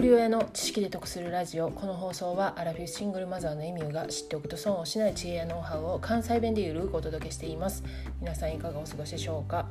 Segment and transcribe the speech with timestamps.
[0.00, 1.70] 人親の知識で得するラジオ。
[1.70, 7.82] この放送はアラフィフシングルマザーのエミューが知っておくと損をしない知恵やノウハウを関西弁でゆるくお届けしています。
[8.20, 9.66] 皆さんいかがお過ごしでしょうか、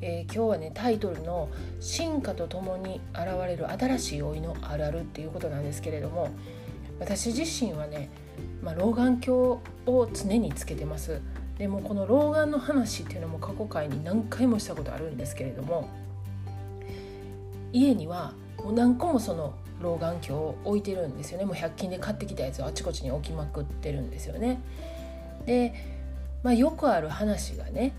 [0.00, 1.48] えー、今日はねタイトルの
[1.80, 6.30] 進化とともに現れる新しい老いのあるあるっていうことなんですけれども
[7.00, 8.08] 私自身はね、
[8.62, 11.20] まあ、老眼鏡を常につけてます。
[11.58, 15.88] でもこの老眼の話っていうのも過去回に何回もしたことあるんですけれども
[17.72, 24.60] 家にはもう何個もその老眼鏡を置いてるんですよねもう100均で買ってきたやつをあちこちに置きまくってるんですよね。
[25.44, 25.74] で、
[26.42, 27.92] まあ、よくある話がね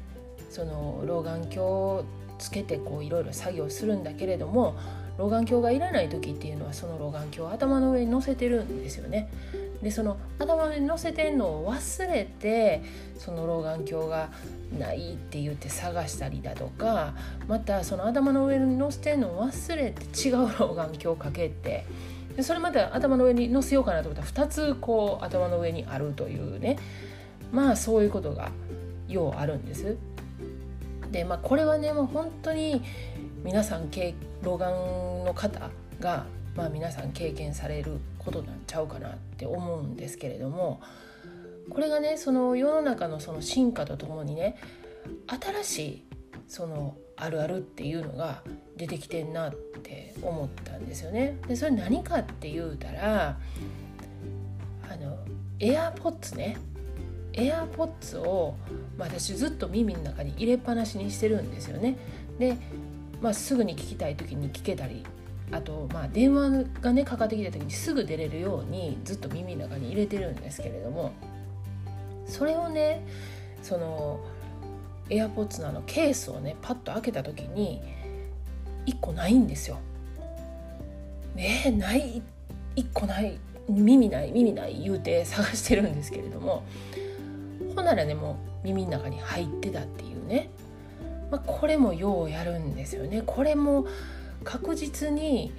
[0.49, 2.05] その老眼鏡を
[2.39, 4.75] つけてこういろいろ作業するんだけれども
[5.17, 9.29] 老眼鏡がいらない時っていうのはその老眼鏡を頭の上に乗せてるんですよね。
[9.81, 12.81] でその頭に乗せてんのを忘れて
[13.17, 14.29] その老眼鏡が
[14.77, 17.13] ないって言って探したりだとか
[17.47, 21.85] またその頭の上に乗せてんのを忘れて違う老眼鏡をかけて
[22.35, 26.77] でそれまた頭の上に乗せようかなと思ったら2つこう頭の上にあるというね
[27.51, 28.51] まあそういうことが
[29.07, 29.95] ようあるんです。
[31.11, 32.81] でまあこれはねもう本当に
[33.43, 33.89] 皆さん
[34.43, 34.71] 老眼
[35.23, 35.69] の方
[35.99, 36.25] が
[36.57, 40.81] まあ、皆さん経験されることなんちゃうかなって思うんですけれども
[41.69, 44.57] これがねその世の中のその進化とともにね
[45.27, 46.03] 新しい
[46.47, 48.41] そのあるあるっていうのが
[48.75, 51.37] 出てきてんなって思ったんですよね。
[51.47, 53.37] でそれ何かって言うたら
[54.89, 55.17] あの
[55.59, 56.57] エアポッツね
[57.33, 58.55] エアポッツを、
[58.97, 61.97] まあ、私ずっと耳の中に入れっぱなしにしてるんですよね。
[62.39, 62.57] で、
[63.21, 65.05] まあ、すぐに聞きたい時に聞けたり
[65.51, 71.13] あとまあ電話がねかかってきた時にすぐ出れるようにずっと耳の中に入れてるんですけれども
[72.25, 73.05] それをね
[73.61, 74.19] その
[75.09, 77.81] AirPods のあのケースをねパッと開けた時に
[78.85, 79.79] 1個ないんですよ。
[81.35, 82.21] え、ない
[82.75, 83.39] 1個ない
[83.69, 86.63] 耳ない耳ない言うて探してるんですけれども
[87.75, 90.49] ほんならねもう耳の中に入ってたっていうね、
[91.29, 93.23] まあ、これもようやるんですよね。
[93.25, 93.85] これも
[94.43, 95.51] 確実に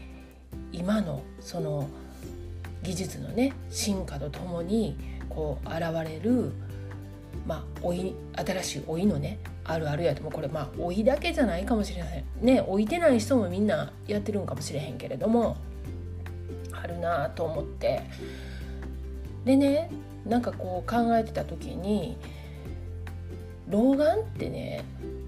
[0.72, 1.88] 今のその
[2.82, 4.96] 技術のね進化とともに
[5.28, 6.52] こう現れる
[7.46, 15.56] まあ老い新しい老いのねあるあるやともこれまあ老いだけじゃないかもしれないね老いてない人もみんなやってるんかもしれへんけれども
[16.72, 18.02] あるなあと思って
[19.44, 19.90] でね
[20.26, 22.16] なんかこう考えてた時に
[23.68, 24.84] 老眼ってね、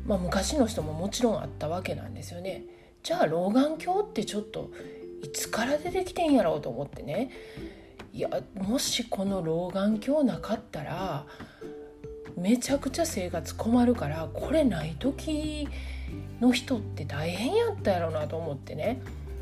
[0.06, 2.64] まあ、昔の人ももちろんあったわけなんですよね。
[3.02, 4.70] じゃあ老眼鏡ってちょっと
[5.22, 7.30] いつから出てきてんやろうと思ってね
[8.12, 11.26] いやもしこの老眼鏡なかったら
[12.36, 15.68] めちゃくちゃ生活困るからこれない時
[16.40, 19.00] の人って大変やったやろうなと思ってね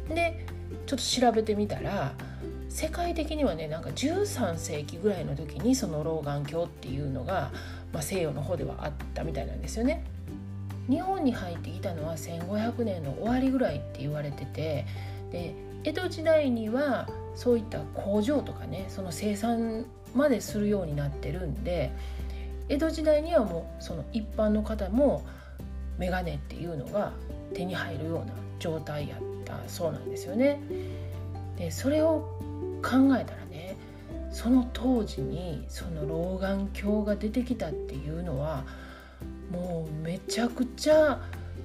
[0.08, 0.46] で
[0.86, 2.14] ちょっと調べてみたら
[2.68, 7.50] 世界的にはねなんか13世紀ぐらいの時にその老眼鏡っていうのが、
[7.92, 10.04] まあ、西洋の方ではあったみたいなんですよね。
[10.88, 14.86] 日本に入ってきたのは1500年の終わりぐらいって言われてて
[15.30, 15.54] で
[15.84, 21.92] 江戸時代にはそういった工場とかねその生産までするようになってるんで
[22.68, 25.24] 江戸時代にはもうその一般の方も
[25.98, 27.12] メガネっていうのが
[27.54, 30.60] 手に入るような状態やったそうなんですよね。
[31.56, 32.20] でそれを
[32.82, 33.76] 考えたらね
[34.30, 38.64] その当時にその老眼鏡が出てきたっていうのは
[39.50, 41.20] もうめちゃくちゃ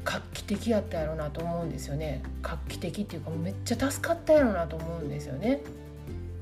[0.06, 5.62] 画期的やったやろうなと思うんですよね画期的っていうかめっちゃ助かったやろうなと思うんですよね。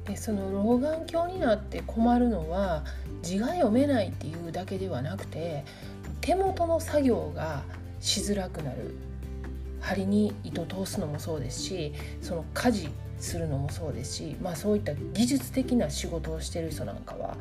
[0.06, 2.84] でその老眼鏡になって困るのは
[3.22, 5.64] 字が読めないっていうだけではなくて
[6.22, 7.64] 手元の作業が
[8.00, 8.96] しづらくなる
[9.80, 17.38] 針に糸通すのもそうですしその家事するのもそうですし、まあ、そういった技術的な仕事をしてる人なんかは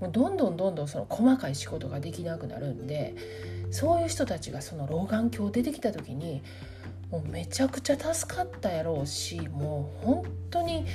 [0.00, 3.14] もうどんどんどんどんその細かい仕事ができなくなるんで
[3.70, 6.42] そういう人たちがその老眼鏡出てきた時に
[7.10, 10.86] もうめちゃくちゃ助かったやろうしもう本当に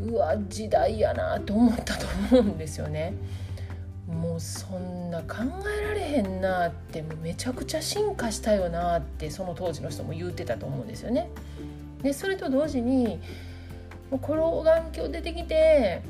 [0.00, 3.14] うわ時代やなと思ったと思うんですよね。
[4.06, 5.38] もうそんな考
[5.80, 11.28] えられへんなってもうめちゃくちゃ進化したよなってその当時の人も言ってたと思うんですよね。
[12.02, 13.20] でそれと同時に
[14.10, 16.02] もうこの眼鏡出てきて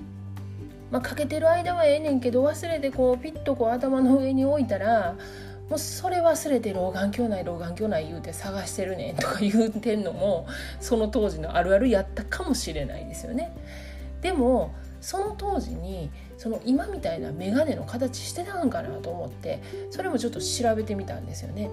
[0.90, 5.16] まあ、かけてる間はええねんけど忘れてこうピッとこう頭の上に置いたら
[5.68, 10.46] もうそれ忘れて老眼鏡ない老眼鏡ない言うて探してるねんとか言うてんのも
[10.80, 13.52] その当時のあるあるやったかもしれないですよね。
[14.20, 19.60] でもその当時にその今みたいな眼鏡の形してたんかなと思って
[19.90, 21.70] それもちょっと調べてみたんですよね。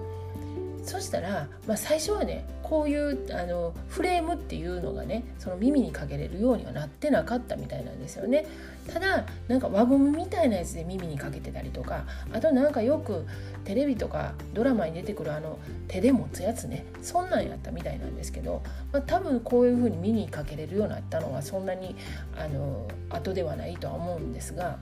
[0.84, 8.46] そしたら、まあ、最初はねこういうあのフレームっていうのがねその耳にかけれるようにはなってなかったみたいなんですよね。
[8.92, 13.24] ただなんか輪ゴムみたいなやつで耳にかけてたりとかあとなんかよく
[13.64, 15.58] テレビとかドラマに出てくるあの
[15.88, 21.96] 手で持つやつねそんなんやったみたいなんですけど、まあ、多分こういう風に耳にかけれるようになったのはそんなに
[22.36, 24.78] あの後ではないとは思うんですが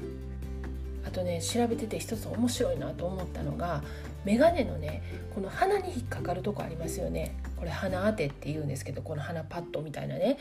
[1.07, 3.83] あとね調べてて一つ面白いなと思ったのが
[4.25, 5.03] 眼鏡のね
[5.35, 10.39] この鼻に引っかかるとこありますよねこれ鼻当てって言うんですけどこの鼻パッドみたいなね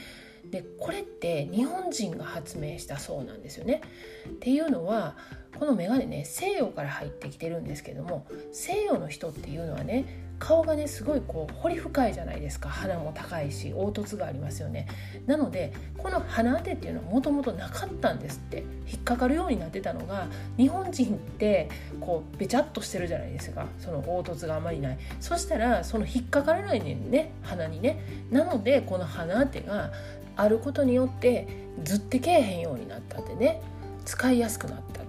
[0.50, 3.82] でこれって日本人が発明したそうなんですよね。
[4.28, 5.16] っていうのは
[5.60, 12.68] この眼鏡ね西洋から入ってきてるんですけども西洋の人っていうのはね顔がねすごいこう彫り深いじゃないですか。
[12.68, 14.88] 鼻も高いし凹凸がありますよね。
[15.28, 18.64] なのでこの鼻当てっていうのはもともとなかったんですって。
[18.92, 20.28] 引っかかるようになってたのが
[20.58, 21.70] 日本人って
[22.02, 23.68] こうべちゃっとしてるじゃないですか。
[23.80, 24.98] その凹凸があまりない。
[25.20, 28.04] そしたらその引っかからないねね鼻にね。
[28.32, 29.92] なのでこの鼻当てが
[30.36, 31.48] あることによって
[31.84, 33.62] ずってけえへんようになったってね。
[34.04, 35.01] 使いやすくなった。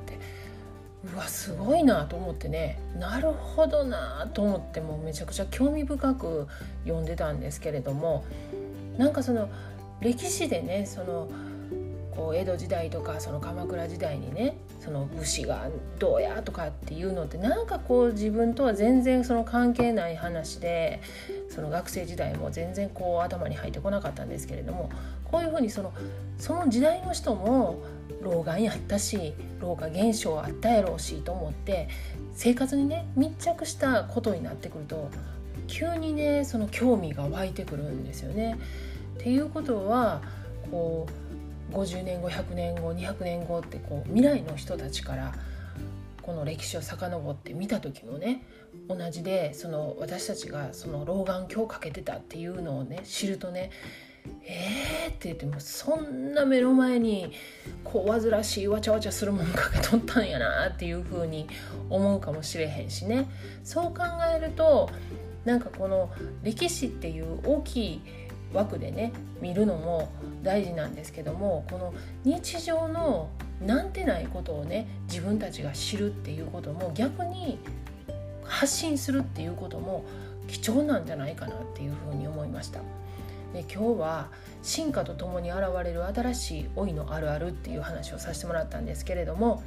[1.04, 2.78] うわすごいなと思ってね。
[2.98, 6.46] なるほどなと思ってもめちゃくちゃ興味深く
[6.84, 8.24] 読んでたんですけれども。
[8.98, 9.48] なんかその
[10.00, 11.28] 歴史でねその
[12.14, 15.68] こう江戸時代とかその鎌倉時代にねその武士が
[15.98, 21.00] どうやとかっていうのってなんかこう自分とは全然その関係ない話で
[21.52, 24.90] その学生時代も全然こう頭に入ってこなかったんですけれども
[25.24, 25.92] こういうふうにその
[26.38, 27.82] その時代の人も
[28.22, 31.88] 老眼やったし老化現象あったやろうしと思って
[32.34, 35.10] 生活にね密着したことになってくると
[35.66, 38.58] 急にねその興味が湧いてくるんですよね。
[39.18, 40.22] っていうことは
[40.70, 41.06] こ
[41.70, 45.32] う50年後100年後200年後ってこう未来の人たちから
[46.42, 48.44] の歴史を遡って見た時もね
[48.88, 53.70] 同じでその私たちがその老眼鏡をかけてたっていうのをね知るとね
[54.44, 57.32] えーって言ってもそんな目の前に
[57.82, 61.48] こう煩わしいわちゃわちゃするもんかけとったんやなっていう風に
[61.90, 63.28] 思うかもしれへんしね。
[63.64, 64.02] そう考
[64.34, 64.90] えると
[65.44, 66.10] なんかこの
[66.44, 68.00] 歴史っていう大きい
[68.54, 70.12] 枠でね見るのも
[70.42, 71.94] 大事なんですけどもこの
[72.24, 73.28] 日常の
[73.66, 77.58] なんてないことをね自分たちが知るっていうことも逆に
[78.44, 80.04] 発信するっていうことも
[80.48, 82.80] 貴重なんじゃないかなっていうふうに思いました。
[83.52, 84.28] で今日は
[84.62, 89.62] 進化とともに現れる新しい老いのあるあるっていう話をさせてもらったんですけれども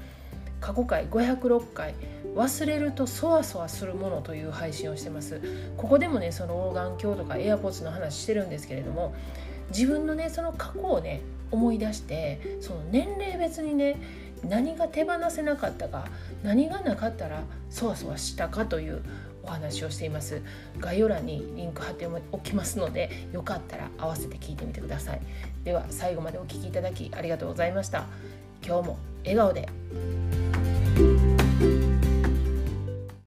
[0.59, 1.93] 過去回506回
[2.35, 5.39] 忘れるとそわそわするものという配信をしてます
[5.77, 9.13] ここでもねその老眼鏡とかエアポッツの話してるんですけれども
[9.69, 11.21] 自分のねその過去をね
[11.55, 13.95] 思い出してその年齢別にね
[14.43, 16.07] 何が手放せなかったか
[16.43, 19.01] 何がなかったらそわそわしたかという
[19.43, 20.41] お話をしています。
[20.79, 25.21] 概要欄にリンク貼っておきますのでよかったら合わせて聞いてみてください。
[25.63, 28.05] では最後までお聴きいただきありがとうございました。
[28.65, 30.24] 今日も笑顔で。